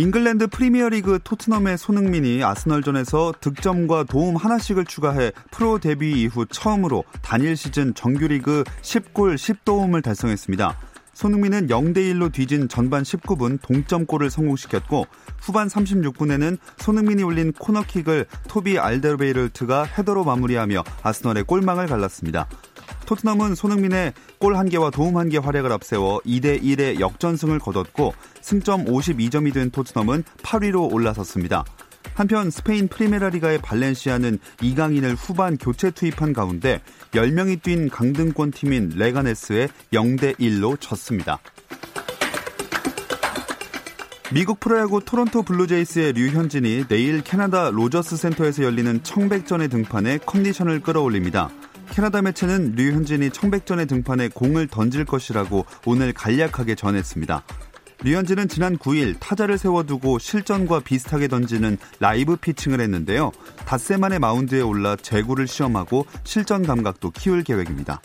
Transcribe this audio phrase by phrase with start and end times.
[0.00, 7.92] 잉글랜드 프리미어리그 토트넘의 손흥민이 아스널전에서 득점과 도움 하나씩을 추가해 프로 데뷔 이후 처음으로 단일 시즌
[7.92, 10.74] 정규리그 10골 10도움을 달성했습니다.
[11.12, 15.04] 손흥민은 0대1로 뒤진 전반 19분 동점골을 성공시켰고
[15.38, 22.48] 후반 36분에는 손흥민이 올린 코너킥을 토비 알데르베이르트가 헤더로 마무리하며 아스널의 골망을 갈랐습니다.
[23.06, 29.70] 토트넘은 손흥민의 골 1개와 도움 1개 활약을 앞세워 2대 1의 역전승을 거뒀고 승점 52점이 된
[29.70, 31.64] 토트넘은 8위로 올라섰습니다.
[32.14, 40.36] 한편 스페인 프리메라리가의 발렌시아는 이강인을 후반 교체 투입한 가운데 10명이 뛴 강등권 팀인 레가네스에 0대
[40.38, 41.38] 1로 졌습니다.
[44.32, 51.50] 미국 프로야구 토론토 블루제이스의 류현진이 내일 캐나다 로저스 센터에서 열리는 청백전에 등판해 컨디션을 끌어올립니다.
[51.90, 57.42] 캐나다 매체는 류현진이 청백전에 등판해 공을 던질 것이라고 오늘 간략하게 전했습니다.
[58.02, 63.32] 류현진은 지난 9일 타자를 세워두고 실전과 비슷하게 던지는 라이브 피칭을 했는데요.
[63.66, 68.00] 닷새 만에 마운드에 올라 제구를 시험하고 실전 감각도 키울 계획입니다.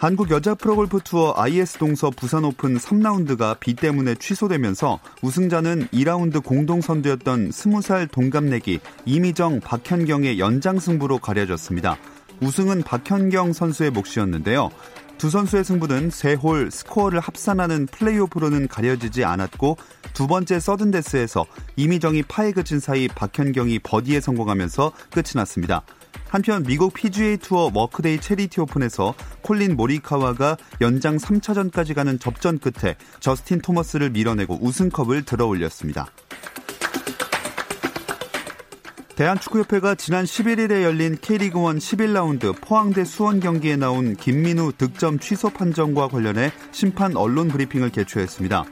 [0.00, 6.80] 한국 여자 프로골프 투어 IS 동서 부산 오픈 3라운드가 비 때문에 취소되면서 우승자는 2라운드 공동
[6.80, 11.98] 선두였던 20살 동갑내기 이미정 박현경의 연장 승부로 가려졌습니다.
[12.40, 14.70] 우승은 박현경 선수의 몫이었는데요.
[15.18, 19.76] 두 선수의 승부는 세 홀 스코어를 합산하는 플레이오프로는 가려지지 않았고
[20.14, 21.44] 두 번째 서든데스에서
[21.76, 25.82] 이미정이 파에 그친 사이 박현경이 버디에 성공하면서 끝이 났습니다.
[26.30, 33.60] 한편 미국 PGA 투어 워크데이 체리티 오픈에서 콜린 모리카와가 연장 3차전까지 가는 접전 끝에 저스틴
[33.60, 36.06] 토머스를 밀어내고 우승컵을 들어 올렸습니다.
[39.16, 46.52] 대한축구협회가 지난 11일에 열린 K리그1 11라운드 포항대 수원 경기에 나온 김민우 득점 취소 판정과 관련해
[46.70, 48.64] 심판 언론 브리핑을 개최했습니다.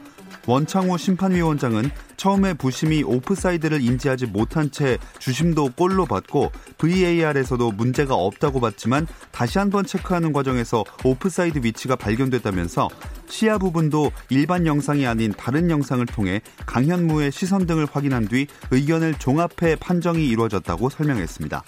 [0.47, 9.07] 원창호 심판위원장은 처음에 부심이 오프사이드를 인지하지 못한 채 주심도 골로 받고 VAR에서도 문제가 없다고 봤지만
[9.31, 12.89] 다시 한번 체크하는 과정에서 오프사이드 위치가 발견됐다면서
[13.27, 19.77] 시야 부분도 일반 영상이 아닌 다른 영상을 통해 강현무의 시선 등을 확인한 뒤 의견을 종합해
[19.79, 21.63] 판정이 이루어졌다고 설명했습니다.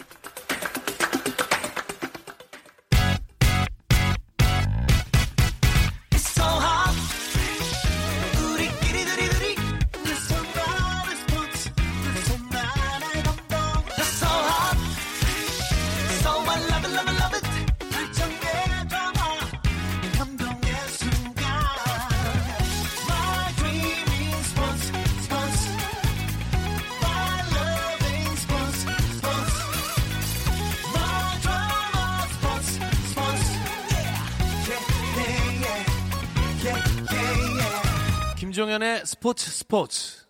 [38.61, 40.21] 김종현의 스포츠 스포츠.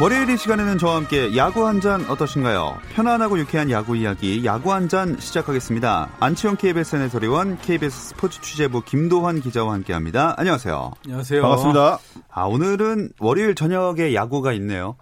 [0.00, 2.78] 월요일 이 시간에는 저와 함께 야구 한 잔 어떠신가요?
[2.94, 6.10] 편안하고 유쾌한 야구 이야기 야구 한 잔 시작하겠습니다.
[6.18, 10.34] 안치홍 KBS 해설위원 KBS 스포츠 취재부 김도환 기자와 함께합니다.
[10.38, 10.92] 안녕하세요.
[11.04, 11.42] 안녕하세요.
[11.42, 11.98] 반갑습니다.
[12.30, 14.96] 아 오늘은 월요일 저녁에 야구가 있네요.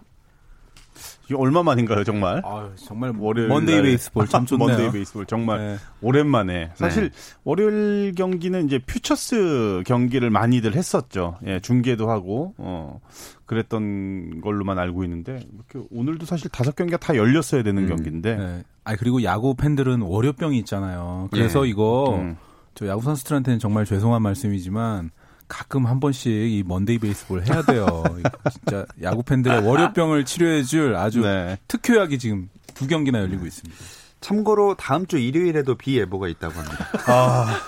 [1.33, 2.41] 이게 얼마 만인가요, 정말?
[2.45, 4.67] 아유, 정말 월요일 Monday 날- baseball 참 좋네요.
[4.67, 5.75] Monday baseball 정말 네.
[6.01, 6.71] 오랜만에.
[6.75, 7.09] 사실
[7.43, 11.37] 월요일 경기는 이제 퓨처스 경기를 많이들 했었죠.
[11.45, 12.99] 예, 중계도 하고 어
[13.45, 18.63] 그랬던 걸로만 알고 있는데 이렇게 오늘도 사실 다섯 경기가 다 열렸어야 되는 경기인데 네.
[18.83, 21.29] 아 그리고 야구 팬들은 월요병이 있잖아요.
[21.31, 21.69] 그래서 네.
[21.69, 22.37] 이거 음.
[22.75, 25.11] 저 야구 선수들한테는 정말 죄송한 말씀이지만
[25.47, 27.85] 가끔 한 번씩 이 Monday baseball 해야 돼요.
[28.19, 31.57] 이거 진짜 야구 팬들의 월요병을 치료해줄 아주 네.
[31.67, 33.75] 특효약이 지금 두 경기나 열리고 있습니다.
[34.23, 36.87] 참고로 다음 주 일요일에도 비 예보가 있다고 합니다.
[37.07, 37.59] 아,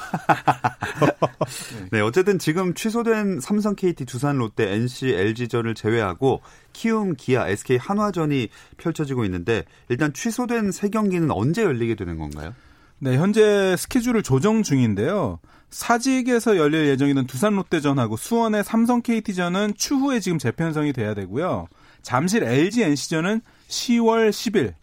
[1.91, 8.47] 네, 어쨌든 지금 취소된 삼성, KT, 두산, 롯데, NC, LG전을 제외하고 키움, 기아, SK, 한화전이
[8.77, 12.55] 펼쳐지고 있는데 일단 취소된 세 경기는 언제 열리게 되는 건가요?
[12.99, 15.39] 네, 현재 스케줄을 조정 중인데요.
[15.69, 21.67] 사직에서 열릴 예정이던 두산 롯데전하고 수원의 삼성 KT전은 추후에 지금 재편성이 돼야 되고요.
[22.01, 24.73] 잠실 LG NC전은 10월 10일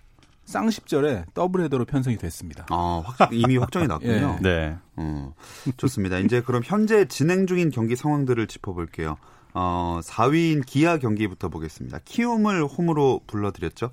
[0.45, 2.67] 쌍십절에 더블 헤더로 편성이 됐습니다.
[2.69, 4.39] 아, 확, 이미 확정이 났군요.
[4.43, 4.43] 예.
[4.43, 4.77] 네.
[4.97, 5.35] 어,
[5.77, 6.19] 좋습니다.
[6.19, 9.17] 이제 그럼 현재 진행 중인 경기 상황들을 짚어볼게요.
[9.55, 12.01] 어, 4위인 기아 경기부터 보겠습니다.
[12.05, 13.91] 키움을 홈으로 불러드렸죠?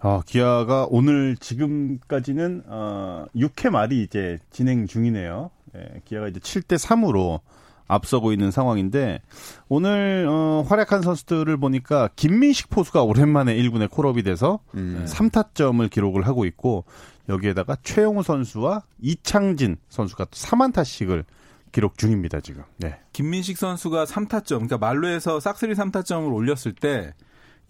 [0.00, 5.50] 어, 기아가 오늘 지금까지는 어, 6회 말이 이제 진행 중이네요.
[5.76, 7.40] 예, 기아가 이제 7대 3으로
[7.86, 9.20] 앞서고 있는 상황인데
[9.68, 15.04] 오늘 어, 활약한 선수들을 보니까 김민식 포수가 오랜만에 1군에 콜업이 돼서 음.
[15.08, 16.84] 3타점을 기록을 하고 있고
[17.28, 21.24] 여기에다가 최용우 선수와 이창진 선수가 또 3안타씩을
[21.72, 22.62] 기록 중입니다 지금.
[22.78, 22.98] 네.
[23.12, 27.12] 김민식 선수가 3타점, 그러니까 말로에서 싹쓸이 3타점을 올렸을 때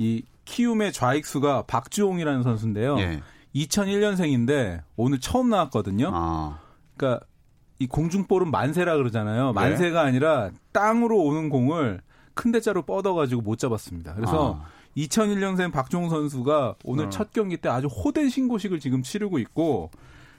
[0.01, 2.99] 이 키움의 좌익수가 박주홍이라는 선수인데요.
[3.01, 3.21] 예.
[3.55, 6.11] 2001년생인데 오늘 처음 나왔거든요.
[6.15, 6.59] 아,
[6.97, 7.27] 그러니까
[7.81, 9.53] 이 공중볼은 만세라 그러잖아요.
[9.55, 12.01] 만세가 아니라 땅으로 오는 공을
[12.35, 14.15] 큰 대자로 뻗어가지고 못 잡았습니다.
[14.15, 14.69] 그래서 아.
[14.97, 17.09] 2001년생 박종 선수가 오늘 어.
[17.09, 19.91] 첫 경기 때 아주 호된 신고식을 지금 치르고 있고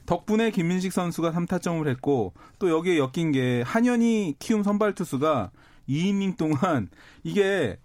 [0.06, 5.50] 덕분에 김민식 선수가 3타점을 했고 또 여기에 엮인 게 한현희 키움 선발 투수가
[5.90, 6.90] 2이닝 동안
[7.24, 7.78] 이게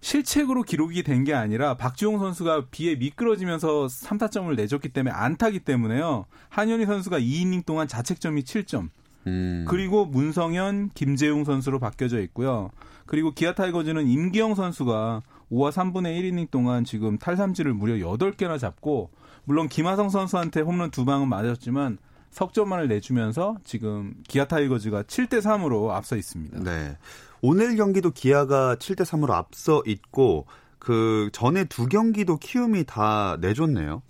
[0.00, 6.24] 실책으로 기록이 된 게 아니라 박주용 선수가 비에 미끄러지면서 3타점을 내줬기 때문에 안타기 때문에요.
[6.48, 8.88] 한현희 선수가 2이닝 동안 자책점이 7점.
[9.26, 9.64] 음.
[9.68, 12.70] 그리고 문성현, 김재웅 선수로 바뀌어져 있고요.
[13.06, 19.10] 그리고 기아 타이거즈는 임기영 선수가 5와 3분의 1이닝 동안 지금 탈삼진을 무려 8개나 잡고
[19.44, 21.98] 물론 김하성 선수한테 홈런 두 방은 맞았지만
[22.30, 26.60] 석점만을 내주면서 지금 기아 타이거즈가 7대 3으로 앞서 있습니다.
[26.60, 26.96] 네.
[27.42, 30.46] 오늘 경기도 기아가 7대 3으로 앞서 있고
[30.78, 34.02] 그 전에 두 경기도 키움이 다 내줬네요.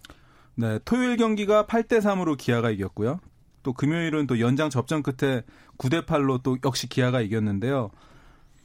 [0.55, 3.20] 네, 토요일 경기가 8대 3으로 기아가 이겼고요.
[3.62, 5.43] 또 금요일은 또 연장 접전 끝에
[5.79, 7.91] 9대 8로 또 역시 기아가 이겼는데요.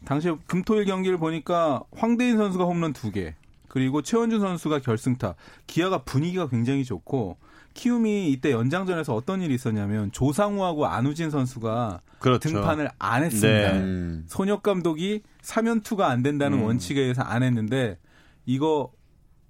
[0.05, 3.33] 당시 금토일 경기를 보니까 황대인 선수가 홈런 2개,
[3.67, 5.35] 그리고 최원준 선수가 결승타.
[5.65, 7.37] 기아가 분위기가 굉장히 좋고
[7.73, 12.49] 키움이 이때 연장전에서 어떤 일이 있었냐면 조상우하고 안우진 선수가 그렇죠.
[12.49, 13.71] 등판을 안 했습니다.
[13.71, 13.79] 네.
[13.79, 14.25] 음.
[14.27, 16.63] 손혁 감독이 사면투가 안 된다는 음.
[16.63, 17.99] 원칙에 의해서 안 했는데
[18.47, 18.91] 이거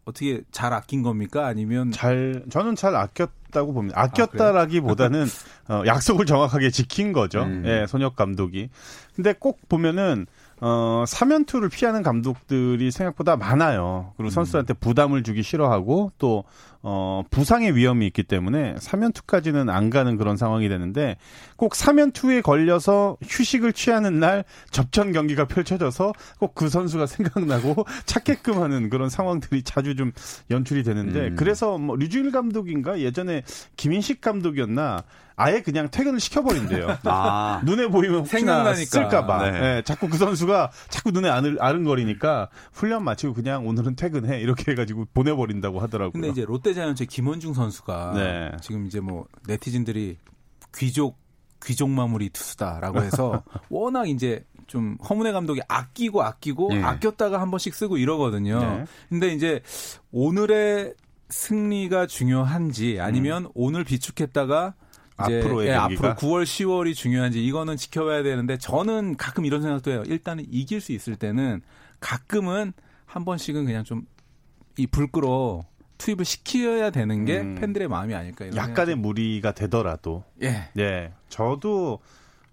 [0.08, 1.46] 어떻게 잘 아낀 겁니까?
[1.48, 4.00] 아니면 잘 저는 잘 아꼈다고 봅니다.
[4.02, 5.26] 아꼈다라기보다는
[5.68, 7.44] 어, 약속을 정확하게 지킨 거죠.
[7.44, 7.64] 음.
[7.66, 8.70] 예, 손혁 감독이.
[9.16, 10.26] 근데 꼭 보면은
[10.62, 14.14] 어, 사면투를 피하는 감독들이 생각보다 많아요.
[14.16, 16.46] 그리고 선수들한테 부담을 주기 싫어하고 또
[16.82, 21.18] 어, 부상의 위험이 있기 때문에 사면투까지는 안 가는 그런 상황이 되는데
[21.56, 28.90] 꼭 사면투에 걸려서 휴식을 취하는 날 접전 경기가 펼쳐져서 꼭 그 선수가 생각나고 찾게끔 하는
[28.90, 30.12] 그런 상황들이 자주 좀
[30.50, 31.36] 연출이 되는데 음.
[31.38, 33.44] 그래서 뭐 류주일 감독인가 예전에
[33.78, 35.04] 김인식 감독이었나
[35.40, 36.98] 아예 그냥 퇴근을 시켜버린대요.
[37.06, 37.62] 아.
[37.64, 38.90] 눈에 보이면 생각나니까.
[38.90, 39.52] 쓸까봐.
[39.52, 39.62] 네.
[39.78, 45.06] 예, 자꾸 그 선수가 자꾸 눈에 아른, 아른거리니까 훈련 마치고 그냥 오늘은 퇴근해 이렇게 해가지고
[45.14, 46.12] 보내버린다고 하더라고요.
[46.12, 48.52] 근데 이제 롯데 자이언츠의 김원중 선수가 네.
[48.62, 50.18] 지금 이제 뭐 네티즌들이
[50.76, 51.18] 귀족
[51.64, 56.84] 귀족 마무리 투수다라고 해서 워낙 이제 좀 허문회 감독이 아끼고 아끼고 예.
[56.84, 58.60] 아꼈다가 한 번씩 쓰고 이러거든요.
[58.60, 58.86] 네.
[59.10, 59.62] 근데 이제
[60.12, 60.94] 오늘의
[61.30, 64.76] 승리가 중요한지 아니면 오늘 비축했다가
[65.26, 65.74] 이제 앞으로의 예?
[65.74, 70.04] 앞으로 9월 10월이 중요한지 이거는 지켜봐야 되는데 저는 가끔 이런 생각도 해요.
[70.06, 71.62] 일단은 이길 수 있을 때는
[72.00, 72.74] 가끔은
[73.06, 74.04] 한 번씩은 그냥 좀
[74.78, 75.64] 이불 끌어
[75.98, 77.56] 투입을 시켜야 되는 게 음.
[77.56, 80.70] 팬들의 마음이 아닐까 이런 약간의 무리가 되더라도 예.
[80.74, 82.00] 네 저도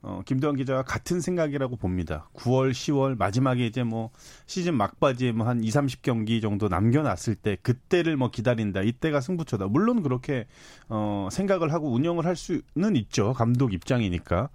[0.06, 2.28] 어, 김도환 기자와 같은 생각이라고 봅니다.
[2.34, 4.10] 9월, 10월 마지막에 이제 뭐
[4.44, 8.82] 시즌 막바지에 뭐 한 2, 30경기 정도 남겨놨을 때 그때를 뭐 기다린다.
[8.82, 9.66] 이때가 승부처다.
[9.68, 10.46] 물론 그렇게
[10.90, 13.32] 어, 생각을 하고 운영을 할 수는 있죠.
[13.32, 14.50] 감독 입장이니까.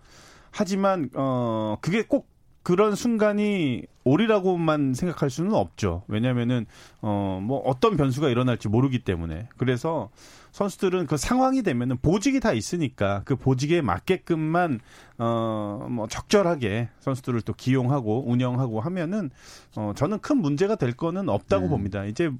[0.51, 2.27] 하지만 어, 그게 꼭
[2.61, 6.03] 그런 순간이 올이라고만 생각할 수는 없죠.
[6.07, 6.65] 왜냐면은
[7.01, 9.47] 어 뭐 어떤 변수가 일어날지 모르기 때문에.
[9.57, 10.09] 그래서
[10.51, 14.79] 선수들은 그 상황이 되면은 보직이 다 있으니까 그 보직에 맞게끔만
[15.19, 19.29] 어뭐 적절하게 선수들을 또 기용하고 운영하고 하면은
[19.75, 21.69] 어 저는 큰 문제가 될 거는 없다고 음.
[21.69, 22.03] 봅니다.
[22.05, 22.31] 이제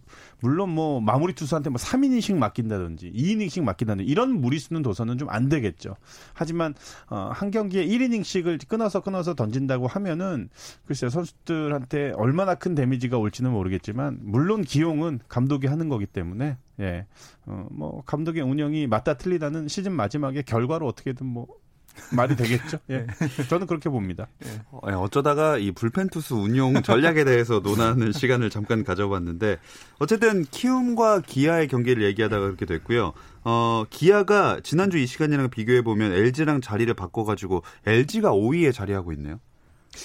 [0.42, 5.96] 물론 뭐 마무리 투수한테 뭐 3이닝씩 맡긴다든지 2이닝씩 맡긴다든지 이런 무리수는 둬서는 좀 안 되겠죠.
[6.34, 6.74] 하지만
[7.10, 10.50] 어한 경기에 1이닝씩을 끊어서 끊어서 던진다고 하면은
[10.88, 11.12] 글쎄요
[11.60, 17.06] 선수들한테 얼마나 큰 데미지가 올지는 모르겠지만 물론 기용은 감독이 하는 거기 때문에 예.
[17.46, 21.48] 어, 뭐, 감독의 운영이 맞다 틀리다는 시즌 마지막에 결과로 어떻게든 뭐,
[22.16, 22.78] 말이 되겠죠.
[22.92, 23.06] 예.
[23.50, 24.28] 저는 그렇게 봅니다.
[24.72, 29.58] 어, 예, 어쩌다가 이 불펜 투수 운용 전략에 대해서 논하는 시간을 잠깐 가져봤는데
[30.00, 33.12] 어쨌든 키움과 기아의 경기를 얘기하다가 그렇게 됐고요.
[33.44, 39.40] 어, 기아가 지난주 이 시간이랑 비교해 보면 LG랑 자리를 바꿔 가지고 LG가 5위에 자리하고 있네요.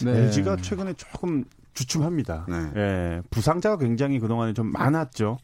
[0.03, 0.11] 네.
[0.11, 2.47] LG가 최근에 조금 주춤합니다.
[2.49, 2.71] 네.
[2.77, 5.39] 예, 부상자가 굉장히 그동안에 좀 많았죠.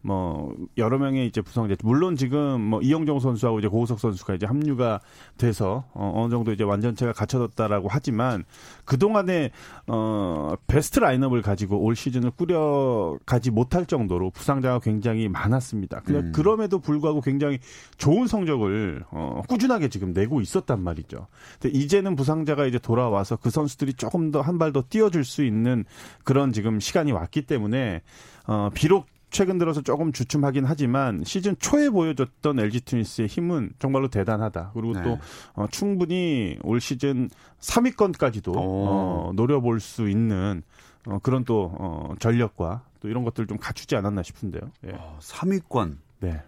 [0.00, 5.00] 뭐 여러 명의 이제 부상자 물론 지금 뭐 이영종 선수하고 이제 고우석 선수가 이제 합류가
[5.36, 8.44] 돼서 어, 어느 정도 이제 완전체가 갖춰졌다라고 하지만
[8.84, 9.50] 그 동안에
[9.88, 16.00] 어 베스트 라인업을 가지고 올 시즌을 꾸려 가지 못할 정도로 부상자가 굉장히 많았습니다.
[16.00, 16.32] 그냥 음.
[16.32, 17.58] 그럼에도 불구하고 굉장히
[17.96, 21.26] 좋은 성적을 어 꾸준하게 지금 내고 있었단 말이죠.
[21.60, 25.84] 근데 이제는 부상자가 이제 돌아와서 그 선수들이 조금 더 한 발 더 뛰어줄 수 있는
[26.24, 28.02] 그런 지금 시간이 왔기 때문에
[28.46, 34.72] 어 비록 최근 들어서 조금 주춤하긴 하지만 시즌 초에 보여줬던 LG 트윈스의 힘은 정말로 대단하다.
[34.74, 35.02] 그리고 네.
[35.02, 35.18] 또
[35.54, 37.28] 어, 충분히 올 시즌
[37.60, 38.58] 3위권까지도 오.
[38.58, 40.62] 어, 노려볼 수 있는
[41.06, 44.62] 어, 그런 또 어, 전력과 또 이런 것들을 좀 갖추지 않았나 싶은데요.
[44.86, 44.92] 예.
[44.92, 46.42] 어, 3위권 네.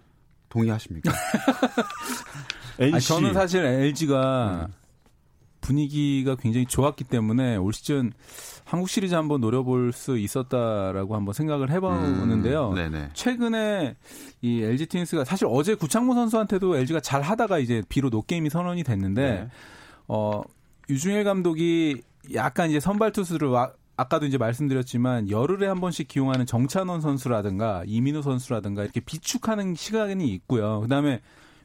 [0.49, 1.13] 동의하십니까?
[2.79, 4.75] NC 아니, 저는 사실 LG가 음.
[5.61, 8.13] 분위기가 굉장히 좋았기 때문에 올 시즌
[8.65, 12.71] 한국 시리즈 한번 노려볼 수 있었다라고 한번 생각을 해보는데요.
[12.71, 13.09] 음.
[13.13, 13.97] 최근에
[14.43, 19.23] 이 LG 트윈스가 사실 어제 구창모 선수한테도 LG가 잘 하다가 이제 비로 노게임이 선언이 됐는데
[19.31, 19.49] 네.
[20.09, 20.43] 어
[20.89, 22.03] 유중일 감독이
[22.35, 28.23] 약간 이제 선발 투수를 와- 아까도 이제 말씀드렸지만 열흘에 한 번씩 기용하는 정찬원 선수라든가 이민호
[28.23, 30.81] 선수라든가 이렇게 비축하는 시간이 있고요.
[30.81, 31.21] 그다음에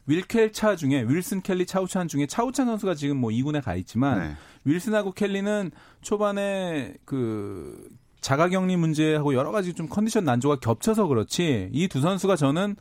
[0.08, 4.36] 윌켈 차 중에 윌슨 켈리 차우찬 중에 차우찬 선수가 지금 뭐 2군에 가 있지만 네.
[4.66, 5.72] 윌슨하고 켈리는
[6.02, 7.90] 초반에 그
[8.22, 12.76] 자가격리 문제하고 여러 가지 좀 컨디션 난조가 겹쳐서 그렇지 이 두 선수가 저는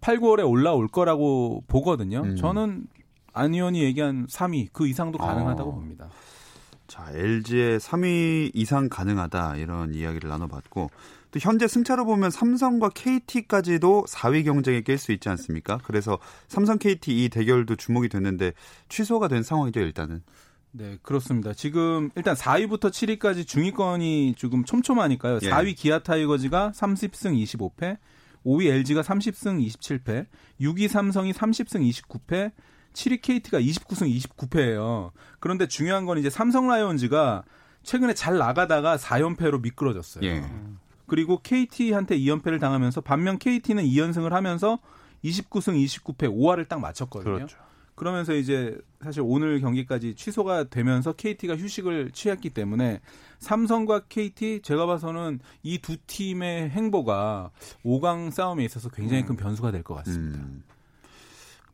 [0.00, 2.22] 8, 9월에 올라올 거라고 보거든요.
[2.22, 2.36] 음.
[2.36, 2.86] 저는
[3.32, 5.74] 안 의원이 얘기한 3위 그 이상도 가능하다고 어.
[5.74, 6.08] 봅니다.
[6.86, 10.90] 자, LG의 3위 이상 가능하다 이런 이야기를 나눠봤고
[11.30, 15.78] 또 현재 승차로 보면 삼성과 KT까지도 4위 경쟁에 낄 수 있지 않습니까?
[15.84, 16.18] 그래서
[16.48, 18.52] 삼성 KT 이 대결도 주목이 됐는데
[18.88, 20.22] 취소가 된 상황이죠 일단은.
[20.72, 21.52] 네, 그렇습니다.
[21.52, 25.40] 지금 일단 4위부터 7위까지 중위권이 조금 촘촘하니까요.
[25.42, 25.50] 예.
[25.50, 27.98] 4위 기아 타이거즈가 30승 25패,
[28.44, 30.26] 5위 LG가 30승 27패,
[30.60, 32.52] 6위 삼성이 30승 29패,
[32.92, 35.10] 7위 KT가 29승 29패예요.
[35.40, 37.44] 그런데 중요한 건 이제 삼성 라이온즈가
[37.82, 40.24] 최근에 잘 나가다가 4연패로 미끄러졌어요.
[40.24, 40.44] 예.
[41.10, 44.78] 그리고 KT한테 2연패를 당하면서 반면 KT는 2연승을 하면서
[45.24, 47.34] 29승 29패 5할을 딱 맞췄거든요.
[47.34, 47.58] 그렇죠.
[47.96, 53.00] 그러면서 이제 사실 오늘 경기까지 취소가 되면서 KT가 휴식을 취했기 때문에
[53.40, 57.50] 삼성과 KT 제가 봐서는 이 두 팀의 행보가
[57.84, 60.38] 5강 싸움에 있어서 굉장히 큰 변수가 될 것 같습니다.
[60.38, 60.62] 음.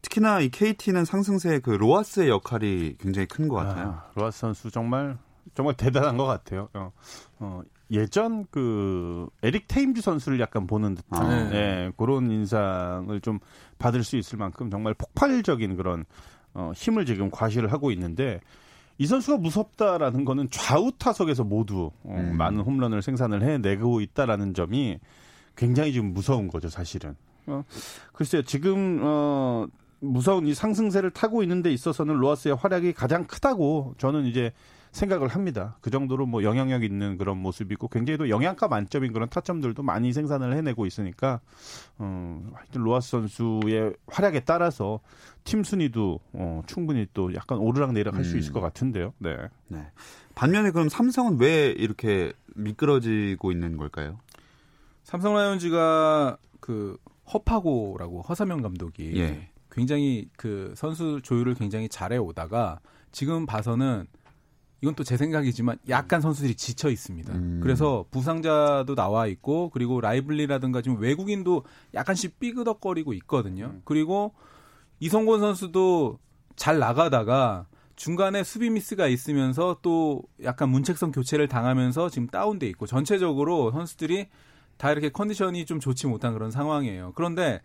[0.01, 3.89] 특히나 이 KT는 상승세의 그 로하스의 역할이 굉장히 큰 것 같아요.
[4.03, 5.19] 아, 로하스 선수 정말
[5.55, 6.69] 정말 대단한 것 같아요.
[6.75, 6.93] 어,
[7.39, 11.55] 어, 예전 그 에릭 테임즈 선수를 약간 보는 듯한 아.
[11.55, 13.39] 예, 그런 인상을 좀
[13.79, 16.05] 받을 수 있을 만큼 정말 폭발적인 그런
[16.55, 18.41] 어, 힘을 지금 과시를 하고 있는데
[18.99, 22.37] 이 선수가 무섭다라는 거는 좌우 타석에서 모두 어, 음.
[22.37, 24.99] 많은 홈런을 생산을 해내고 있다라는 점이
[25.55, 27.15] 굉장히 지금 무서운 거죠, 사실은.
[27.47, 27.63] 어,
[28.13, 29.67] 글쎄요, 지금 어,
[30.01, 34.53] 무서운 이 상승세를 타고 있는 데 있어서는 로하스의 활약이 가장 크다고 저는 이제
[34.93, 35.77] 생각을 합니다.
[35.81, 40.57] 그 정도로 뭐 영향력 있는 그런 모습이고 굉장히 또 영양가 만점인 그런 타점들도 많이 생산을
[40.57, 41.41] 해내고 있으니까
[41.99, 45.01] 어, 하여튼 로하스 선수의 활약에 따라서
[45.45, 48.39] 팀 순위도 어, 충분히 또 약간 오르락 내리락 할수 음.
[48.39, 49.13] 있을 것 같은데요.
[49.19, 49.37] 네.
[49.69, 49.87] 네.
[50.35, 54.19] 반면에 그럼 삼성은 왜 이렇게 미끄러지고 있는 걸까요?
[55.05, 56.97] 삼성 라이온즈가 그
[57.33, 59.51] 허파고라고 허사명 감독이 예.
[59.71, 62.81] 굉장히 그 선수 조율을 굉장히 잘해 오다가
[63.13, 64.07] 지금 봐서는
[64.83, 67.33] 이건 또 제 생각이지만 약간 선수들이 지쳐 있습니다.
[67.33, 67.61] 음.
[67.63, 71.65] 그래서 부상자도 나와 있고 그리고 라이블리라든가 지금 외국인도
[71.95, 73.75] 약간씩 삐그덕거리고 있거든요.
[73.85, 74.35] 그리고
[75.01, 76.19] 이성곤 선수도
[76.57, 77.67] 잘 나가다가
[77.97, 84.29] 중간에 수비 미스가 있으면서 또 약간 문책성 교체를 당하면서 지금 다운돼 있고 전체적으로 선수들이
[84.77, 87.13] 다 이렇게 컨디션이 좀 좋지 못한 그런 상황이에요.
[87.15, 87.61] 그런데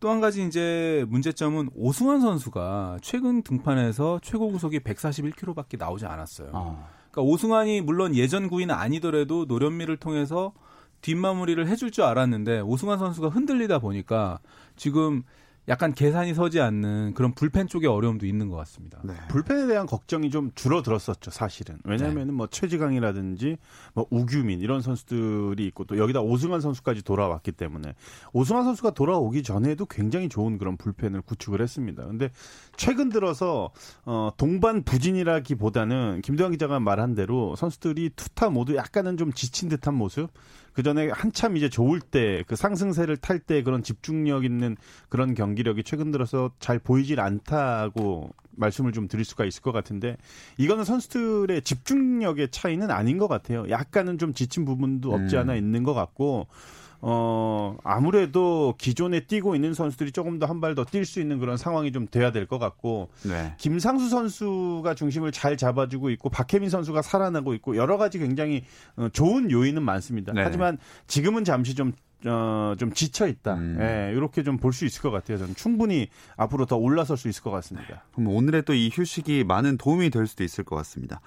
[0.00, 6.50] 또 한 가지 이제 문제점은 오승환 선수가 최근 등판에서 최고 구속이 141km밖에 나오지 않았어요.
[6.52, 6.88] 아.
[7.10, 10.52] 그러니까 오승환이 물론 예전 구위는 아니더라도 노련미를 통해서
[11.00, 14.38] 뒷마무리를 해줄 줄 알았는데 오승환 선수가 흔들리다 보니까
[14.76, 15.22] 지금
[15.68, 19.00] 약간 계산이 서지 않는 그런 불펜 쪽에 어려움도 있는 것 같습니다.
[19.02, 19.14] 네.
[19.28, 21.78] 불펜에 대한 걱정이 좀 줄어들었었죠, 사실은.
[21.84, 23.56] 왜냐하면 뭐 최지강이라든지
[23.94, 27.94] 뭐 우규민 이런 선수들이 있고 또 여기다 오승환 선수까지 돌아왔기 때문에
[28.32, 32.06] 오승환 선수가 돌아오기 전에도 굉장히 좋은 그런 불펜을 구축을 했습니다.
[32.06, 32.30] 근데
[32.76, 33.70] 최근 들어서
[34.04, 40.30] 어 동반 부진이라기보다는 김도환 기자가 말한 대로 선수들이 투타 모두 약간은 좀 지친 듯한 모습
[40.76, 44.76] 그 전에 한참 이제 좋을 때 그 상승세를 탈 때 그런 집중력 있는
[45.08, 50.16] 그런 경기력이 최근 들어서 잘 보이질 않다고 말씀을 좀 드릴 수가 있을 것 같은데
[50.56, 53.68] 이거는 선수들의 집중력의 차이는 아닌 것 같아요.
[53.68, 55.40] 약간은 좀 지친 부분도 없지 음.
[55.42, 56.46] 않아 있는 것 같고
[57.08, 61.56] 어, 아무래도 기존에 뛰고 있는 선수들이 조금 더 한 발 더 뛸 수 있는 그런
[61.56, 63.54] 상황이 좀 돼야 될 것 같고, 네.
[63.58, 68.64] 김상수 선수가 중심을 잘 잡아주고 있고, 박혜민 선수가 살아나고 있고, 여러 가지 굉장히
[68.96, 70.32] 어, 좋은 요인은 많습니다.
[70.32, 70.42] 네.
[70.42, 71.92] 하지만 지금은 잠시 좀
[72.24, 73.54] 어, 좀 지쳐 있다.
[73.54, 73.78] 음.
[73.80, 75.38] 예, 이렇게 좀 볼 수 있을 것 같아요.
[75.38, 78.02] 저는 충분히 앞으로 더 올라설 수 있을 것 같습니다.
[78.14, 81.20] 그럼 오늘의 또 이 휴식이 많은 도움이 될 수도 있을 것 같습니다.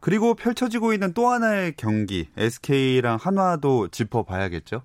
[0.00, 4.80] 그리고 펼쳐지고 있는 또 하나의 경기, SK랑 한화도 짚어봐야겠죠?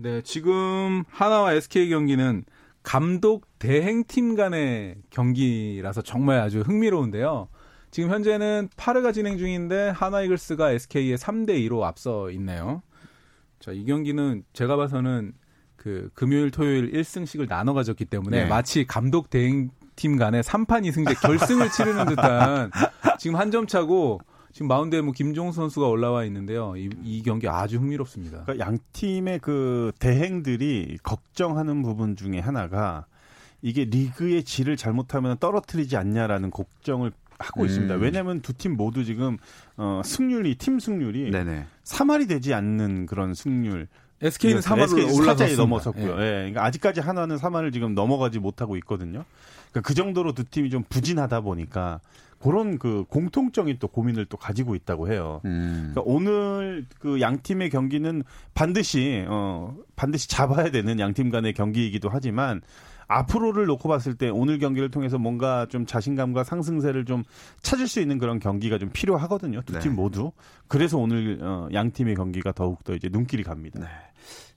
[0.00, 2.44] 네, 지금 하나와 SK 경기는
[2.84, 7.48] 감독 대행팀 간의 경기라서 정말 아주 흥미로운데요.
[7.90, 12.82] 지금 현재는 8회가 진행 중인데 하나 이글스가 SK에 3대 2로 앞서 있네요.
[13.58, 15.32] 자, 이 경기는 제가 봐서는
[15.74, 18.48] 그 금요일 토요일 1승씩을 나눠 가졌기 때문에 네.
[18.48, 22.70] 마치 감독 대행팀 간의 3판 2승제 결승을 치르는 듯한
[23.18, 24.20] 지금 한 점 차고
[24.52, 26.74] 지금 마운드에 뭐 김종 선수가 올라와 있는데요.
[26.76, 28.44] 이, 이 경기 아주 흥미롭습니다.
[28.44, 33.06] 그러니까 양 팀의 그 대행들이 걱정하는 부분 중에 하나가
[33.62, 37.66] 이게 리그의 질을 잘못하면 떨어뜨리지 않냐라는 걱정을 하고 음.
[37.66, 37.94] 있습니다.
[37.96, 39.36] 왜냐하면 두 팀 모두 지금
[39.76, 41.66] 어, 승률이 팀 승률이 네네.
[41.84, 43.86] 3할이 되지 않는 그런 승률.
[44.20, 45.36] SK는 3화로 SK 는 올라갔습니다.
[45.36, 46.10] 살짝 넘어섰고요.
[46.20, 46.24] 예.
[46.24, 46.30] 예.
[46.38, 49.24] 그러니까 아직까지 하나는 3할을 지금 넘어가지 못하고 있거든요.
[49.70, 52.00] 그러니까 그 정도로 두 팀이 좀 부진하다 보니까
[52.38, 55.40] 그런 그 공통적인 또 고민을 또 가지고 있다고 해요.
[55.44, 55.92] 음.
[55.94, 58.22] 그러니까 오늘 그 양 팀의 경기는
[58.54, 62.60] 반드시 어 반드시 잡아야 되는 양 팀 간의 경기이기도 하지만
[63.08, 67.24] 앞으로를 놓고 봤을 때 오늘 경기를 통해서 뭔가 좀 자신감과 상승세를 좀
[67.62, 69.62] 찾을 수 있는 그런 경기가 좀 필요하거든요.
[69.62, 69.96] 두팀 네.
[69.96, 70.30] 모두.
[70.68, 73.80] 그래서 오늘 어, 양 팀의 경기가 더욱 더 이제 눈길이 갑니다.
[73.80, 73.86] 네.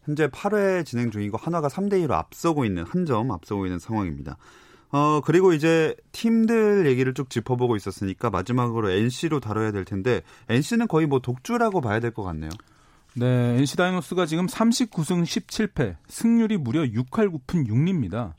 [0.04, 4.36] 현재 8회 진행 중이고 한화가 3대 2로 앞서고 있는 한 점 앞서고 있는 상황입니다.
[4.92, 11.08] 어 그리고 이제 팀들 얘기를 쭉 짚어보고 있었으니까 마지막으로 NC로 다뤄야 될 텐데 NC는 거의
[11.08, 12.50] 뭐 독주라고 봐야 될 것 같네요.
[13.16, 13.26] 네,
[13.58, 18.34] NC 다이노스가 지금 39승 17패, 승률이 무려 6할 9푼 6리입니다.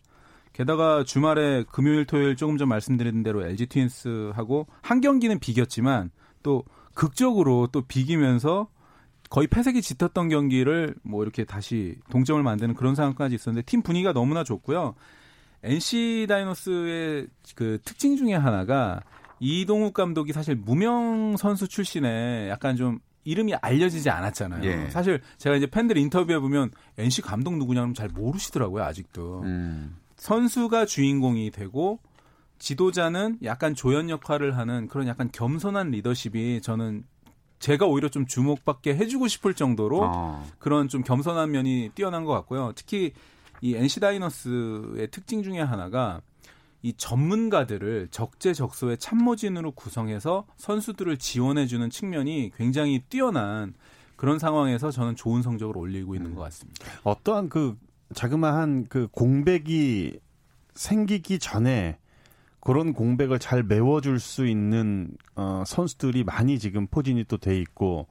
[0.54, 6.10] 게다가 주말에 금요일 토요일 조금 전 말씀드린 대로 LG 트윈스하고 한 경기는 비겼지만
[6.42, 8.68] 또 극적으로 또 비기면서
[9.30, 14.44] 거의 패색이 짙었던 경기를 뭐 이렇게 다시 동점을 만드는 그런 상황까지 있었는데 팀 분위기가 너무나
[14.44, 14.94] 좋고요.
[15.62, 19.00] NC 다이노스의 그 특징 중에 하나가
[19.38, 24.64] 이동욱 감독이 사실 무명 선수 출신에 약간 좀 이름이 알려지지 않았잖아요.
[24.64, 24.90] 예.
[24.90, 29.42] 사실 제가 이제 팬들 인터뷰해 보면 NC 감독 누구냐면 잘 모르시더라고요, 아직도.
[29.42, 29.96] 음.
[30.16, 32.00] 선수가 주인공이 되고
[32.58, 37.04] 지도자는 약간 조연 역할을 하는 그런 약간 겸손한 리더십이 저는
[37.58, 40.48] 제가 오히려 좀 주목받게 해주고 싶을 정도로 어.
[40.58, 42.72] 그런 좀 겸손한 면이 뛰어난 것 같고요.
[42.74, 43.12] 특히
[43.62, 46.20] 이 NC 다이너스의 특징 중에 하나가
[46.82, 53.72] 이 전문가들을 적재적소의 참모진으로 구성해서 선수들을 지원해주는 측면이 굉장히 뛰어난
[54.16, 56.84] 그런 상황에서 저는 좋은 성적을 올리고 있는 것 같습니다.
[57.04, 57.78] 어떠한 그
[58.14, 60.18] 자그마한 그 공백이
[60.74, 61.98] 생기기 전에
[62.58, 68.08] 그런 공백을 잘 메워줄 수 있는 어, 선수들이 많이 지금 포진이 또 돼 있고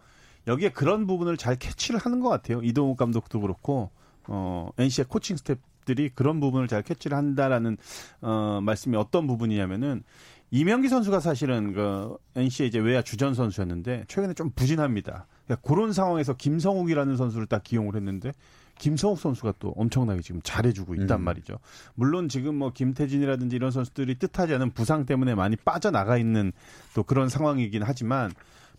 [0.48, 2.62] 여기에 그런 부분을 잘 캐치를 하는 것 같아요.
[2.64, 3.92] 이동욱 감독도 그렇고
[4.28, 7.78] 어, NC의 코칭 스태프들이 그런 부분을 잘 캐치를 한다라는
[8.22, 10.04] 어, 말씀이 어떤 부분이냐면은
[10.52, 15.26] 이명기 선수가 사실은 그 NC의 이제 외야 주전 선수였는데 최근에 좀 부진합니다.
[15.46, 18.34] 그러니까 그런 상황에서 김성욱이라는 선수를 딱 기용을 했는데
[18.78, 21.24] 김성욱 선수가 또 엄청나게 지금 잘해주고 있단 음.
[21.24, 21.60] 말이죠.
[21.94, 26.52] 물론 지금 뭐 김태진이라든지 이런 선수들이 뜻하지 않은 부상 때문에 많이 빠져나가 있는
[26.96, 28.32] 또 그런 상황이긴 하지만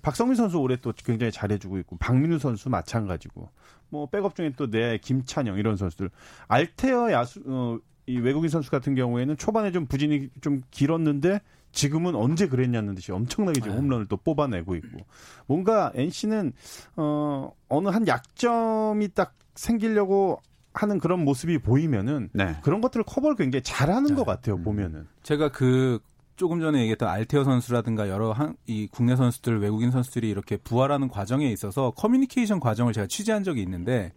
[0.03, 3.49] 박성민 선수 올해 또 굉장히 잘해주고 있고 박민우 선수 마찬가지고
[3.89, 6.11] 뭐 백업 중에 또 내 김찬영 이런 선수들.
[6.49, 11.41] 알테어 야수 어, 이 외국인 선수 같은 경우에는 초반에 좀 부진이 좀 길었는데
[11.73, 14.99] 지금은 언제 그랬냐는 듯이 엄청나게 지금 홈런을 또 뽑아내고 있고.
[15.47, 16.53] 뭔가 NC는
[16.97, 20.41] 어 어느 한 약점이 딱 생기려고
[20.75, 22.57] 하는 그런 모습이 보이면은 네.
[22.63, 25.07] 그런 것들을 커버를 굉장히 잘하는 것 같아요 보면은.
[25.23, 26.01] 제가 그
[26.43, 31.49] 조금 전에 얘기했던 알테어 선수라든가 여러 한, 이 국내 선수들, 외국인 선수들이 이렇게 부활하는 과정에
[31.53, 34.13] 있어서 커뮤니케이션 과정을 제가 취재한 적이 있는데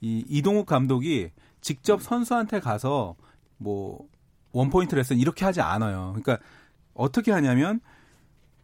[0.00, 1.30] 이 이동욱 감독이
[1.60, 3.14] 직접 선수한테 가서
[3.56, 4.00] 뭐
[4.50, 6.16] 원포인트 레슨 이렇게 하지 않아요.
[6.16, 6.44] 그러니까
[6.92, 7.78] 어떻게 하냐면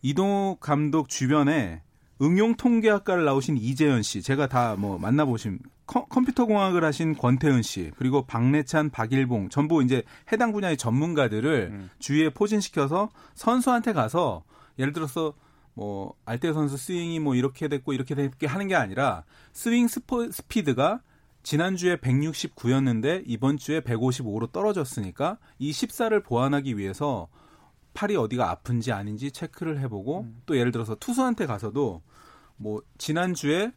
[0.03, 1.83] 이동욱 감독 주변에
[2.23, 7.93] 응용 통계학과를 나오신 이재현 씨, 제가 다 뭐 만나보신 컴, 컴퓨터 공학을 하신 권태은 씨,
[7.97, 10.03] 그리고 박래찬, 박일봉 전부 이제
[10.33, 14.45] 해당 분야의 전문가들을 주위에 포진시켜서 선수한테 가서
[14.79, 15.35] 예를 들어서
[15.75, 21.01] 뭐 알테 선수 스윙이 뭐 이렇게 됐고 이렇게 됐게 하는 게 아니라 스윙 스포, 스피드가
[21.43, 27.29] 지난주에 169였는데 이번 주에 155로 떨어졌으니까 이 14를 보완하기 위해서
[27.97, 30.43] 팔이 어디가 아픈지 아닌지 체크를 해보고 음.
[30.45, 32.03] 또 예를 들어서 투수한테 가서도
[32.57, 33.73] 뭐 지난주에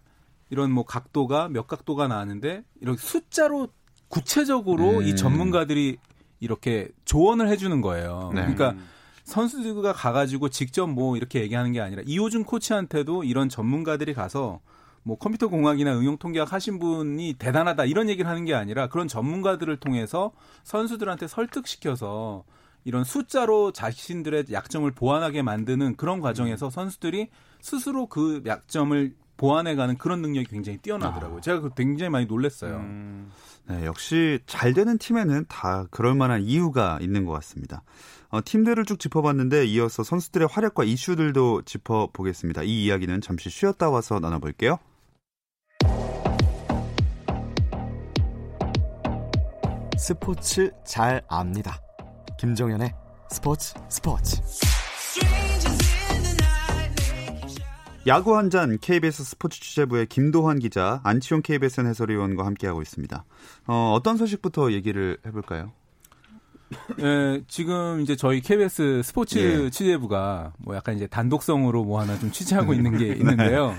[0.49, 3.69] 이런 뭐 각도가 몇 각도가 나왔는데 이렇게 숫자로
[4.09, 5.03] 구체적으로 음.
[5.03, 5.97] 이 전문가들이
[6.41, 8.31] 이렇게 조언을 해주는 거예요.
[8.33, 8.41] 네.
[8.41, 8.75] 그러니까
[9.23, 14.59] 선수가 가가지고 직접 뭐 이렇게 얘기하는 게 아니라 이호준 코치한테도 이런 전문가들이 가서
[15.03, 19.77] 뭐 컴퓨터 공학이나 응용 통계학 하신 분이 대단하다 이런 얘기를 하는 게 아니라 그런 전문가들을
[19.77, 20.31] 통해서
[20.63, 22.43] 선수들한테 설득시켜서
[22.89, 27.29] 이런 숫자로 자신들의 약점을 보완하게 만드는 그런 과정에서 선수들이
[27.61, 31.37] 스스로 그 약점을 보완해가는 그런 능력이 굉장히 뛰어나더라고요.
[31.37, 31.41] 아.
[31.41, 32.77] 제가 그 굉장히 많이 놀랐어요.
[32.77, 33.29] 음.
[33.67, 37.83] 네, 역시 잘 되는 팀에는 다 그럴 만한 이유가 있는 것 같습니다.
[38.29, 42.63] 어, 팀들을 쭉 짚어봤는데 이어서 선수들의 활약과 이슈들도 짚어보겠습니다.
[42.63, 44.79] 이 이야기는 잠시 쉬었다 와서 나눠볼게요.
[49.95, 51.79] 스포츠 잘 압니다.
[52.39, 52.93] 김정현의
[53.29, 54.37] 스포츠 스포츠.
[58.07, 63.25] 야구 한 잔 KBS 스포츠 취재부의 김도환 기자, 안치용 KBSN 해설위원과 함께하고 있습니다.
[63.67, 65.73] 어, 어떤 소식부터 얘기를 해볼까요?
[67.01, 69.69] 예, 지금 이제 저희 KBS 스포츠 예.
[69.69, 73.71] 취재부가 뭐 약간 이제 단독성으로 뭐 하나 좀 취재하고 있는 게 있는데요.
[73.71, 73.75] 네.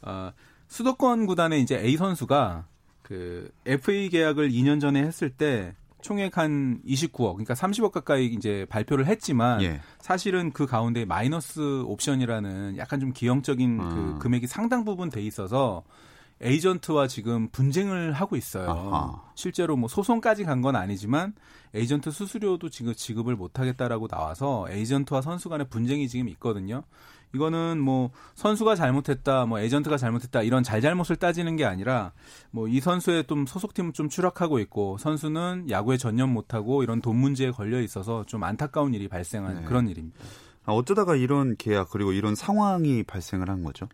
[0.00, 0.32] 어,
[0.68, 2.64] 수도권 구단의 이제 A 선수가
[3.02, 9.06] 그 FA 계약을 2년 전에 했을 때 총액 한 29억, 그러니까 30억 가까이 이제 발표를
[9.06, 9.80] 했지만 예.
[10.00, 13.88] 사실은 그 가운데 마이너스 옵션이라는 약간 좀 기형적인 음.
[13.88, 15.82] 그 금액이 상당 부분 돼 있어서
[16.40, 18.70] 에이전트와 지금 분쟁을 하고 있어요.
[18.70, 19.22] 아하.
[19.34, 21.34] 실제로 뭐 소송까지 간 건 아니지만
[21.74, 26.84] 에이전트 수수료도 지금 지급을 못 하겠다라고 나와서 에이전트와 선수 간의 분쟁이 지금 있거든요.
[27.34, 32.12] 이거는 뭐 선수가 잘못했다, 뭐 에이전트가 잘못했다 이런 잘잘못을 따지는 게 아니라
[32.50, 37.50] 뭐 이 선수의 좀 소속팀은 좀 추락하고 있고 선수는 야구에 전념 못하고 이런 돈 문제에
[37.50, 39.62] 걸려 있어서 좀 안타까운 일이 발생한 네.
[39.64, 40.18] 그런 일입니다.
[40.64, 43.88] 아, 어쩌다가 이런 계약 그리고 이런 상황이 발생을 한 거죠?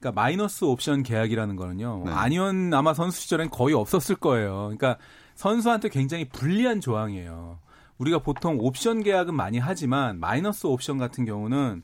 [0.00, 2.02] 그러니까 마이너스 옵션 계약이라는 거는요.
[2.06, 2.12] 네.
[2.12, 4.72] 아니면 아마 선수 시절엔 거의 없었을 거예요.
[4.76, 4.96] 그러니까
[5.36, 7.60] 선수한테 굉장히 불리한 조항이에요.
[7.98, 11.82] 우리가 보통 옵션 계약은 많이 하지만 마이너스 옵션 같은 경우는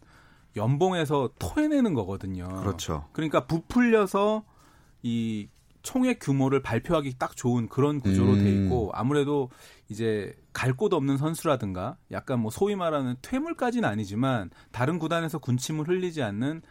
[0.56, 2.46] 연봉에서 토해내는 거거든요.
[2.60, 3.08] 그렇죠.
[3.12, 4.44] 그러니까 부풀려서
[5.02, 5.48] 이
[5.82, 8.38] 총액 규모를 발표하기 딱 좋은 그런 구조로 음.
[8.44, 9.50] 돼 있고 아무래도
[9.88, 16.22] 이제 갈 곳 없는 선수라든가 약간 뭐 소위 말하는 퇴물까지는 아니지만 다른 구단에서 군침을 흘리지
[16.22, 16.62] 않는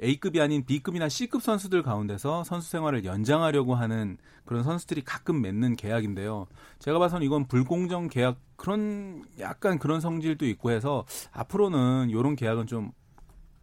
[0.00, 6.46] A급이 아닌 B급이나 C급 선수들 가운데서 선수 생활을 연장하려고 하는 그런 선수들이 가끔 맺는 계약인데요.
[6.78, 12.92] 제가 봐서는 이건 불공정 계약 그런 약간 그런 성질도 있고 해서 앞으로는 이런 계약은 좀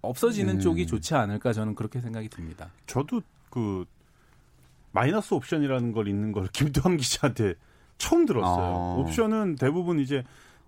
[0.05, 0.59] 없어지는 음.
[0.59, 2.71] 쪽이 좋지 않을까 저는 그렇게 생각이 듭니다.
[2.87, 3.85] 저도 그
[4.91, 7.55] 마이너스 옵션이라는 걸 있는 걸 김도환 기자한테
[7.97, 8.75] 처음 들었어요.
[8.75, 8.95] 아.
[8.99, 10.23] 옵션은 대부분 이제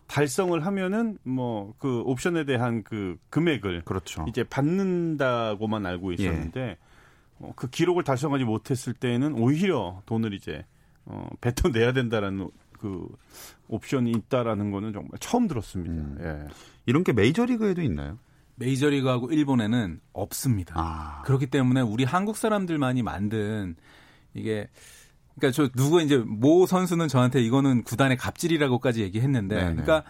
[0.07, 4.25] 달성을 하면은 뭐 그 옵션에 대한 그 금액을 그렇죠.
[4.27, 6.77] 이제 받는다고만 알고 있었는데 예.
[7.39, 10.65] 어, 그 기록을 달성하지 못했을 때는 오히려 돈을 이제
[11.05, 13.07] 어, 뱉어내야 된다라는 그
[13.67, 15.93] 옵션이 있다라는 거는 정말 처음 들었습니다.
[15.93, 16.17] 음.
[16.21, 16.53] 예.
[16.85, 18.17] 이런 게 메이저리그에도 있나요?
[18.57, 20.73] 메이저리그하고 일본에는 없습니다.
[20.77, 21.21] 아.
[21.23, 23.75] 그렇기 때문에 우리 한국 사람들만이 만든
[24.33, 24.67] 이게
[25.35, 29.69] 그러니까 저 누구 이제 모 선수는 저한테 이거는 구단의 갑질이라고까지 얘기했는데 네네.
[29.71, 30.03] 그러니까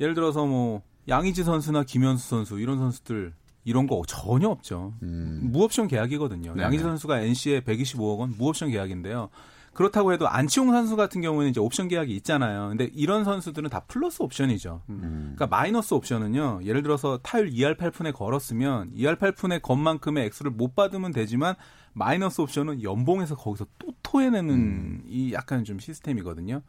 [0.00, 3.34] 예를 들어서 뭐 양의지 선수나 김현수 선수 이런 선수들
[3.64, 4.94] 이런 거 전혀 없죠.
[5.02, 5.40] 음.
[5.52, 6.52] 무옵션 계약이거든요.
[6.52, 6.62] 네네.
[6.62, 9.28] 양의지 선수가 NC에 125억 원 무옵션 계약인데요.
[9.76, 12.68] 그렇다고 해도 안치홍 선수 같은 경우에는 이제 옵션 계약이 있잖아요.
[12.70, 14.80] 근데 이런 선수들은 다 플러스 옵션이죠.
[14.88, 15.34] 음.
[15.36, 16.60] 그러니까 마이너스 옵션은요.
[16.64, 21.54] 예를 들어서 타율 2할 8푼에 걸었으면 2할 8푼의 것만큼의 액수를 못 받으면 되지만
[21.92, 25.02] 마이너스 옵션은 연봉에서 거기서 또 토해내는 음.
[25.08, 26.62] 이 약간 좀 시스템이거든요.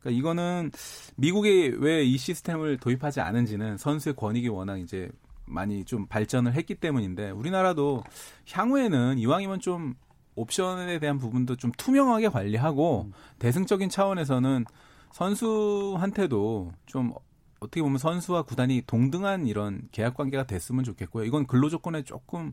[0.00, 0.70] 그러니까 이거는
[1.16, 5.10] 미국이 왜 이 시스템을 도입하지 않은지는 선수의 권익이 워낙 이제
[5.44, 8.02] 많이 좀 발전을 했기 때문인데 우리나라도
[8.50, 9.96] 향후에는 이왕이면 좀
[10.36, 13.12] 옵션에 대한 부분도 좀 투명하게 관리하고 음.
[13.38, 14.64] 대승적인 차원에서는
[15.12, 17.12] 선수한테도 좀
[17.60, 21.24] 어떻게 보면 선수와 구단이 동등한 이런 계약 관계가 됐으면 좋겠고요.
[21.24, 22.52] 이건 근로 조건에 조금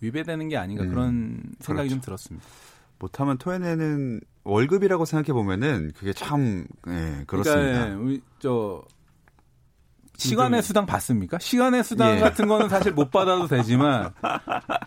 [0.00, 1.94] 위배되는 게 아닌가 음, 그런 생각이 그렇죠.
[1.94, 2.46] 좀 들었습니다.
[2.98, 7.72] 못하면 토해내는 월급이라고 생각해 보면은 그게 참 예, 그렇습니다.
[7.72, 8.82] 그러니까, 예, 우리 저
[10.20, 11.38] 시간의 수당 받습니까?
[11.40, 12.20] 시간의 수당 예.
[12.20, 14.10] 같은 거는 사실 못 받아도 되지만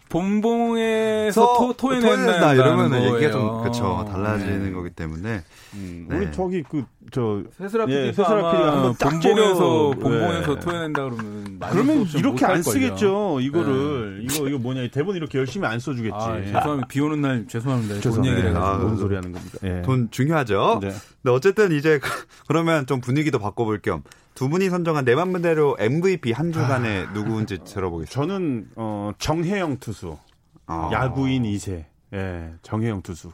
[0.10, 4.72] 본봉에서 토, 토해낸다 이러면 얘기가 좀 그렇죠 달라지는 네.
[4.72, 5.44] 거기 때문에
[5.74, 6.18] 음, 네.
[6.18, 10.54] 우리 저기 그 저 세스라 예, PD도 세스라 아마 PD 가 한번 딱 본봉에서 본봉에서
[10.56, 10.60] 네.
[10.60, 12.64] 토해낸다 그러면 많이 그러면 좀 이렇게 안.
[12.64, 13.40] 쓰겠죠.
[13.42, 16.16] 이거를 이거 이거 뭐냐 대본 이렇게 열심히 안 써주겠지.
[16.16, 16.88] 아, 죄송합니다.
[16.88, 17.96] 비 오는 날 죄송합니다.
[17.96, 18.32] 돈 죄송해요.
[18.32, 18.74] 얘기를 해가지고.
[18.74, 19.58] 아, 뭔 소리 하는 겁니까?
[19.64, 19.82] 예.
[19.82, 20.80] 돈 중요하죠.
[20.82, 20.90] 네.
[20.90, 22.00] 근데 어쨌든 이제
[22.48, 28.12] 그러면 좀 분위기도 바꿔볼 겸 두 분이 선정한 내 맘대로 MVP 한 주간에 누구인지 들어보겠습니다.
[28.12, 30.18] 저는 어 정혜영 투수
[30.66, 30.90] 아.
[30.92, 31.86] 야구인 2세.
[32.14, 33.32] 예, 정혜영 투수.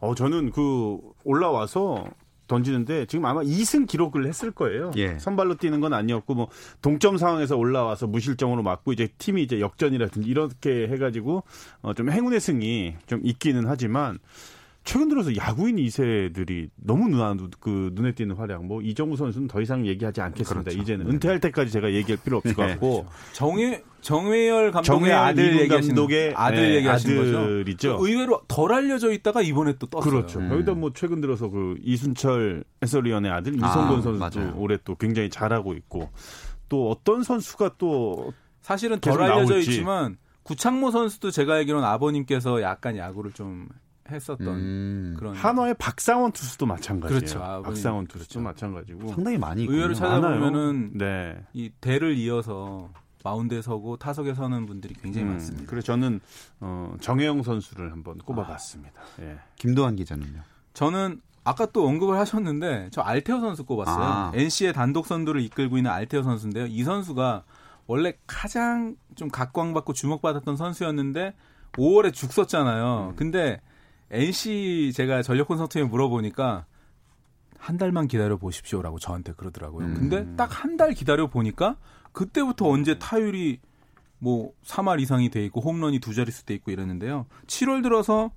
[0.00, 2.06] 어 저는 그 올라와서
[2.48, 4.90] 던지는데 지금 아마 2승 기록을 했을 거예요.
[4.96, 5.18] 예.
[5.18, 6.48] 선발로 뛰는 건 아니었고 뭐
[6.82, 11.44] 동점 상황에서 올라와서 무실점으로 맞고 이제 팀이 이제 역전이라든지 이렇게 해가지고
[11.80, 14.18] 어, 좀 행운의 승이 좀 있기는 하지만
[14.84, 18.64] 최근 들어서 야구인 2세들이 너무 눈, 그 눈에 띄는 활약.
[18.64, 20.70] 뭐 이정우 선수는 더 이상 얘기하지 않겠습니다.
[20.70, 20.82] 그렇죠.
[20.82, 22.70] 이제는 은퇴할 때까지 제가 얘기할 필요 없을 것 네.
[22.72, 27.96] 같고 정혜 정혜열 감독의 정혜열 아들 이군 얘기하시는 감독의 아들 네, 아들이죠.
[27.96, 28.06] 거죠.
[28.06, 30.10] 의외로 덜 알려져 있다가 이번에 또 떴어요.
[30.10, 30.40] 그렇죠.
[30.40, 30.50] 음.
[30.50, 34.54] 여기다 뭐 최근 들어서 그 이순철 해설위원의 아들 아, 이성곤 선수도 맞아요.
[34.56, 36.10] 올해 또 굉장히 잘하고 있고
[36.68, 39.70] 또 어떤 선수가 또 사실은 덜 알려져 나올지.
[39.70, 43.68] 있지만 구창모 선수도 제가 알기로는 아버님께서 약간 야구를 좀
[44.12, 47.18] 했었던 음, 그런 한화의 박상원 투수도 마찬가지예요.
[47.20, 47.42] 그렇죠.
[47.42, 47.62] 아버님.
[47.62, 48.40] 박상원 투수도 그렇죠.
[48.40, 49.64] 마찬가지고 상당히 많이.
[49.64, 51.44] 의외로 찾아보면은 네.
[51.52, 52.90] 이 대를 이어서
[53.24, 55.70] 마운드에 서고 타석에 서는 분들이 굉장히 음, 많습니다.
[55.70, 56.20] 그래서 저는
[56.60, 59.00] 어, 정혜영 선수를 한번 꼽아봤습니다.
[59.20, 59.38] 예.
[59.56, 60.42] 김도환 기자는요.
[60.74, 64.04] 저는 아까 또 언급을 하셨는데 저 알테오 선수 꼽았어요.
[64.04, 64.32] 아.
[64.34, 66.66] NC의 단독 선두를 이끌고 있는 알테오 선수인데요.
[66.66, 67.44] 이 선수가
[67.86, 71.34] 원래 가장 좀 각광받고 주목받았던 선수였는데
[71.72, 73.14] 5월에 죽 썼잖아요.
[73.16, 73.60] 근데
[74.12, 76.66] NC 제가 전력 콘서트에 물어보니까
[77.58, 79.86] 한 달만 기다려 보십시오라고 저한테 그러더라고요.
[79.86, 79.94] 음.
[79.94, 81.76] 근데 딱 한 달 기다려 보니까
[82.12, 83.60] 그때부터 언제 타율이
[84.18, 87.26] 뭐 3할 이상이 돼 있고 홈런이 두 자릿수 돼 있고 이랬는데요.
[87.46, 88.30] 7월 들어서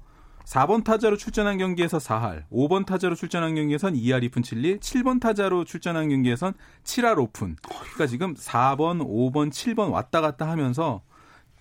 [0.45, 6.07] 4번 타자로 출전한 경기에서 4할, 5번 타자로 출전한 경기에선 2할 2푼 7리, 7번 타자로 출전한
[6.09, 7.55] 경기에선 7할 5푼.
[7.63, 11.01] 그러니까 지금 4번, 5번, 7번 왔다 갔다 하면서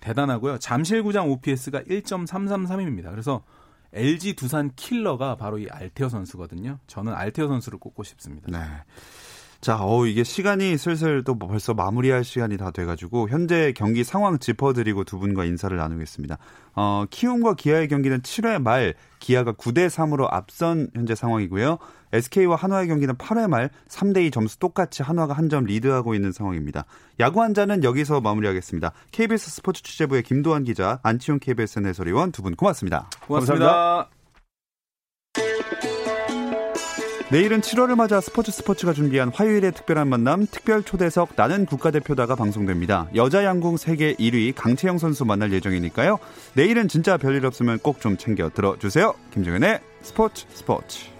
[0.01, 0.59] 대단하고요.
[0.59, 3.09] 잠실구장 OPS가 1.333입니다.
[3.09, 3.43] 그래서
[3.95, 6.79] LG 두산 킬러가 바로 이 알테어 선수거든요.
[6.87, 8.51] 저는 알테어 선수를 꼽고 싶습니다.
[8.51, 8.59] 네.
[9.65, 15.05] 자, 어 이게 시간이 슬슬 또 벌써 마무리할 시간이 다 돼가지고 현재 경기 상황 짚어드리고
[15.05, 16.37] 두 분과 인사를 나누겠습니다.
[16.75, 21.79] 어, 키움과 기아의 경기는 7회 말 기아가 9대 3으로 앞선 현재 상황이고요.
[22.13, 26.85] SK와 한화의 경기는 8회 말 3대 2 점수 똑같이 한화가 한 점 리드하고 있는 상황입니다.
[27.19, 28.91] 야구 한자는 여기서 마무리하겠습니다.
[29.13, 33.09] KBS 스포츠 취재부의 김도환 기자, 안치용 KBSN 해설위원 두 분 고맙습니다.
[33.25, 34.14] 고맙습니다.
[37.31, 43.09] 내일은 7월을 맞아 스포츠 스포츠가 준비한 화요일의 특별한 만남 특별 초대석 나는 국가대표다가 방송됩니다.
[43.15, 46.19] 여자 양궁 세계 1위 강채영 선수 만날 예정이니까요.
[46.53, 49.15] 내일은 진짜 별일 없으면 꼭 좀 챙겨 들어주세요.
[49.33, 51.14] 김정현의 스포츠 스포츠.